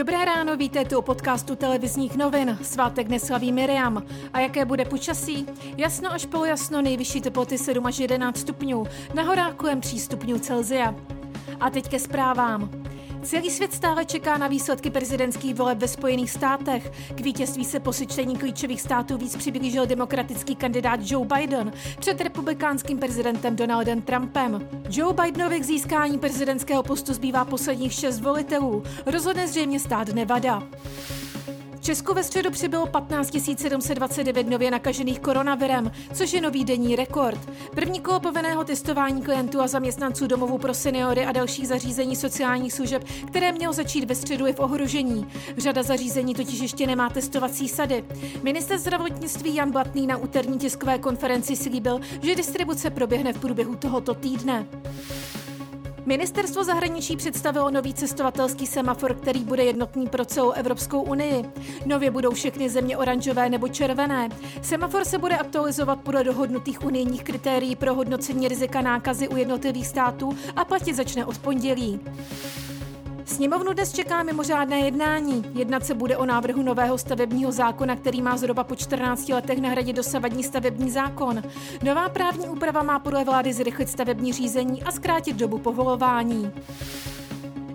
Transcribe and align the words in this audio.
Dobré 0.00 0.24
ráno, 0.24 0.56
vítejte 0.56 0.96
u 0.96 1.02
podcastu 1.02 1.56
televizních 1.56 2.16
novin. 2.16 2.58
Svátek 2.62 3.08
neslaví 3.08 3.52
Miriam. 3.52 4.02
A 4.32 4.40
jaké 4.40 4.64
bude 4.64 4.84
počasí? 4.84 5.46
Jasno 5.76 6.12
až 6.12 6.26
polojasno, 6.26 6.82
nejvyšší 6.82 7.20
teploty 7.20 7.58
7 7.58 7.86
až 7.86 7.98
11 7.98 8.38
stupňů, 8.38 8.86
na 9.14 9.22
horách 9.22 9.54
kolem 9.54 9.80
3 9.80 9.98
stupňů 9.98 10.38
Celzia. 10.38 10.94
A 11.60 11.70
teď 11.70 11.88
ke 11.88 11.98
zprávám. 11.98 12.70
Celý 13.22 13.50
svět 13.50 13.74
stále 13.74 14.04
čeká 14.04 14.38
na 14.38 14.48
výsledky 14.48 14.90
prezidentských 14.90 15.54
voleb 15.54 15.78
ve 15.78 15.88
Spojených 15.88 16.30
státech. 16.30 16.92
K 17.14 17.20
vítězství 17.20 17.64
se 17.64 17.80
po 17.80 17.92
sečtení 17.92 18.36
klíčových 18.36 18.80
států 18.80 19.16
víc 19.16 19.36
přiblížil 19.36 19.86
demokratický 19.86 20.56
kandidát 20.56 21.00
Joe 21.02 21.26
Biden 21.26 21.72
před 21.98 22.20
republikánským 22.20 22.98
prezidentem 22.98 23.56
Donaldem 23.56 24.02
Trumpem. 24.02 24.68
Joe 24.90 25.14
Bidenovi 25.14 25.60
k 25.60 25.64
získání 25.64 26.18
prezidentského 26.18 26.82
postu 26.82 27.14
zbývá 27.14 27.44
posledních 27.44 27.92
šest 27.92 28.20
volitelů. 28.20 28.82
Rozhodne 29.06 29.48
zřejmě 29.48 29.80
stát 29.80 30.08
Nevada. 30.08 30.62
V 31.80 31.82
Česku 31.82 32.14
ve 32.14 32.24
středu 32.24 32.50
přibylo 32.50 32.86
15 32.86 33.38
729 33.46 34.48
nově 34.48 34.70
nakažených 34.70 35.20
koronavirem, 35.20 35.92
což 36.14 36.32
je 36.32 36.40
nový 36.40 36.64
denní 36.64 36.96
rekord. 36.96 37.50
První 37.74 38.00
kolo 38.00 38.20
povinného 38.20 38.64
testování 38.64 39.22
klientů 39.22 39.60
a 39.60 39.66
zaměstnanců 39.66 40.26
domovů 40.26 40.58
pro 40.58 40.74
seniory 40.74 41.26
a 41.26 41.32
dalších 41.32 41.68
zařízení 41.68 42.16
sociálních 42.16 42.72
služeb, 42.72 43.04
které 43.26 43.52
mělo 43.52 43.72
začít 43.72 44.04
ve 44.04 44.14
středu, 44.14 44.46
je 44.46 44.52
v 44.52 44.60
ohrožení. 44.60 45.26
Řada 45.58 45.82
zařízení 45.82 46.34
totiž 46.34 46.60
ještě 46.60 46.86
nemá 46.86 47.10
testovací 47.10 47.68
sady. 47.68 48.04
Minister 48.42 48.78
zdravotnictví 48.78 49.54
Jan 49.54 49.70
Blatný 49.70 50.06
na 50.06 50.16
úterní 50.16 50.58
tiskové 50.58 50.98
konferenci 50.98 51.56
slíbil, 51.56 52.00
že 52.22 52.34
distribuce 52.34 52.90
proběhne 52.90 53.32
v 53.32 53.40
průběhu 53.40 53.76
tohoto 53.76 54.14
týdne. 54.14 54.66
Ministerstvo 56.10 56.64
zahraničí 56.64 57.16
představilo 57.16 57.70
nový 57.70 57.94
cestovatelský 57.94 58.66
semafor, 58.66 59.14
který 59.14 59.44
bude 59.44 59.64
jednotný 59.64 60.06
pro 60.06 60.24
celou 60.24 60.50
Evropskou 60.50 61.02
unii. 61.02 61.44
Nově 61.86 62.10
budou 62.10 62.30
všechny 62.30 62.70
země 62.70 62.96
oranžové 62.96 63.48
nebo 63.48 63.68
červené. 63.68 64.28
Semafor 64.62 65.04
se 65.04 65.18
bude 65.18 65.36
aktualizovat 65.36 66.00
podle 66.00 66.24
dohodnutých 66.24 66.84
unijních 66.84 67.24
kritérií 67.24 67.76
pro 67.76 67.94
hodnocení 67.94 68.48
rizika 68.48 68.80
nákazy 68.80 69.28
u 69.28 69.36
jednotlivých 69.36 69.86
států 69.86 70.36
a 70.56 70.64
platit 70.64 70.94
začne 70.94 71.24
od 71.26 71.38
pondělí. 71.38 72.00
Sněmovnu 73.30 73.72
dnes 73.72 73.92
čeká 73.92 74.22
mimořádné 74.22 74.80
jednání. 74.80 75.44
Jednat 75.54 75.86
se 75.86 75.94
bude 75.94 76.16
o 76.16 76.26
návrhu 76.26 76.62
nového 76.62 76.98
stavebního 76.98 77.52
zákona, 77.52 77.96
který 77.96 78.22
má 78.22 78.36
zhruba 78.36 78.64
po 78.64 78.76
14 78.76 79.28
letech 79.28 79.58
nahradit 79.58 79.96
dosavadní 79.96 80.44
stavební 80.44 80.90
zákon. 80.90 81.42
Nová 81.82 82.08
právní 82.08 82.48
úprava 82.48 82.82
má 82.82 82.98
podle 82.98 83.24
vlády 83.24 83.52
zrychlit 83.52 83.88
stavební 83.88 84.32
řízení 84.32 84.82
a 84.82 84.92
zkrátit 84.92 85.36
dobu 85.36 85.58
povolování. 85.58 86.52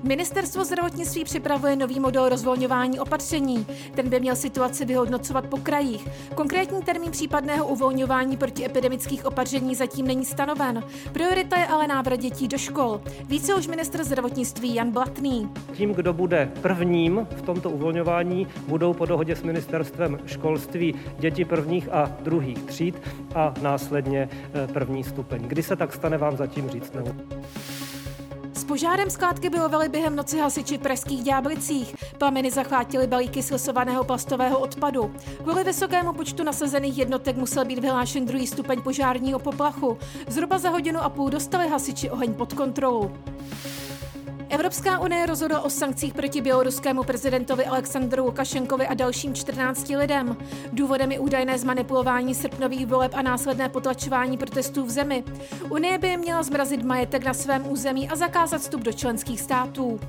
Ministerstvo 0.07 0.65
zdravotnictví 0.65 1.23
připravuje 1.23 1.75
nový 1.75 1.99
model 1.99 2.29
rozvolňování 2.29 2.99
opatření. 2.99 3.65
Ten 3.95 4.09
by 4.09 4.19
měl 4.19 4.35
situaci 4.35 4.85
vyhodnocovat 4.85 5.47
po 5.47 5.57
krajích. 5.57 6.07
Konkrétní 6.35 6.81
termín 6.81 7.11
případného 7.11 7.67
uvolňování 7.67 8.37
protiepidemických 8.37 9.25
opatření 9.25 9.75
zatím 9.75 10.07
není 10.07 10.25
stanoven. 10.25 10.83
Priorita 11.13 11.59
je 11.59 11.67
ale 11.67 11.87
návrat 11.87 12.19
dětí 12.19 12.47
do 12.47 12.57
škol. 12.57 13.01
Více 13.27 13.55
už 13.55 13.67
ministr 13.67 14.03
zdravotnictví 14.03 14.75
Jan 14.75 14.91
Blatný. 14.91 15.49
Tím, 15.73 15.93
kdo 15.93 16.13
bude 16.13 16.51
prvním 16.61 17.27
v 17.35 17.41
tomto 17.41 17.69
uvolňování, 17.69 18.47
budou 18.67 18.93
po 18.93 19.05
dohodě 19.05 19.35
s 19.35 19.43
ministerstvem 19.43 20.19
školství 20.25 20.95
děti 21.19 21.45
prvních 21.45 21.89
a 21.91 22.17
druhých 22.21 22.63
tříd 22.63 23.01
a 23.35 23.53
následně 23.61 24.29
eh, 24.53 24.67
první 24.67 25.03
stupeň. 25.03 25.43
Kdy 25.47 25.63
se 25.63 25.75
tak 25.75 25.93
stane, 25.93 26.17
vám 26.17 26.37
zatím 26.37 26.69
říct 26.69 26.93
nemůžu. 26.93 27.21
Požárem 28.67 29.09
skládky 29.09 29.49
bojovali 29.49 29.89
během 29.89 30.15
noci 30.15 30.39
hasiči 30.39 30.77
v 30.77 30.81
pražských 30.81 31.23
Ďáblicích. 31.23 31.95
Plameny 32.17 32.51
zachvátily 32.51 33.07
balíky 33.07 33.43
slesovaného 33.43 34.03
plastového 34.03 34.59
odpadu. 34.59 35.11
Kvůli 35.43 35.63
vysokému 35.63 36.13
počtu 36.13 36.43
nasazených 36.43 36.97
jednotek 36.97 37.37
musel 37.37 37.65
být 37.65 37.79
vyhlášen 37.79 38.25
druhý 38.25 38.47
stupeň 38.47 38.81
požárního 38.81 39.39
poplachu. 39.39 39.97
Zhruba 40.27 40.57
za 40.57 40.69
hodinu 40.69 40.99
a 40.99 41.09
půl 41.09 41.29
dostali 41.29 41.69
hasiči 41.69 42.09
oheň 42.09 42.33
pod 42.33 42.53
kontrolu. 42.53 43.11
Evropská 44.55 44.99
unie 44.99 45.25
rozhodla 45.25 45.61
o 45.61 45.69
sankcích 45.69 46.13
proti 46.13 46.41
běloruskému 46.41 47.03
prezidentovi 47.03 47.65
Aleksandru 47.65 48.25
Lukašenkovi 48.25 48.87
a 48.87 48.93
dalším 48.93 49.33
14 49.33 49.89
lidem. 49.89 50.37
Důvodem 50.73 51.11
je 51.11 51.19
údajné 51.19 51.59
zmanipulování 51.59 52.35
srpnových 52.35 52.87
voleb 52.87 53.11
a 53.15 53.21
následné 53.21 53.69
potlačování 53.69 54.37
protestů 54.37 54.85
v 54.85 54.89
zemi. 54.89 55.23
Unie 55.69 55.97
by 55.97 56.17
měla 56.17 56.43
zmrazit 56.43 56.83
majetek 56.83 57.25
na 57.25 57.33
svém 57.33 57.71
území 57.71 58.09
a 58.09 58.15
zakázat 58.15 58.61
vstup 58.61 58.81
do 58.81 58.93
členských 58.93 59.41
států. 59.41 59.99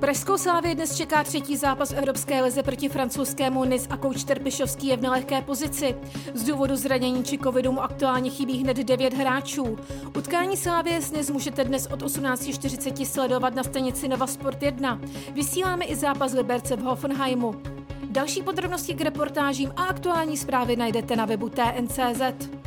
Pražskou 0.00 0.38
Slávě 0.38 0.74
dnes 0.74 0.96
čeká 0.96 1.24
třetí 1.24 1.56
zápas 1.56 1.92
Evropské 1.92 2.42
lize 2.42 2.62
proti 2.62 2.88
francouzskému 2.88 3.64
Nis 3.64 3.86
a 3.90 3.96
kouč 3.96 4.24
Terpišovský 4.24 4.86
je 4.86 4.96
v 4.96 5.02
nelehké 5.02 5.42
pozici. 5.42 5.94
Z 6.34 6.42
důvodu 6.44 6.76
zranění 6.76 7.24
či 7.24 7.38
covidu 7.38 7.72
mu 7.72 7.82
aktuálně 7.82 8.30
chybí 8.30 8.58
hned 8.58 8.76
devět 8.76 9.14
hráčů. 9.14 9.78
Utkání 10.16 10.56
Slávě 10.56 11.02
s 11.02 11.12
Nis 11.12 11.30
můžete 11.30 11.64
dnes 11.64 11.86
od 11.86 12.02
18.40 12.02 13.06
sledovat 13.06 13.54
na 13.54 13.62
stanici 13.62 14.08
Nova 14.08 14.26
Sport 14.26 14.62
1. 14.62 15.00
Vysíláme 15.32 15.84
i 15.84 15.96
zápas 15.96 16.32
Liberce 16.32 16.76
v 16.76 16.80
Hoffenheimu. 16.80 17.54
Další 18.10 18.42
podrobnosti 18.42 18.94
k 18.94 19.00
reportážím 19.00 19.72
a 19.76 19.84
aktuální 19.84 20.36
zprávy 20.36 20.76
najdete 20.76 21.16
na 21.16 21.24
webu 21.24 21.48
TNCZ. 21.48 22.48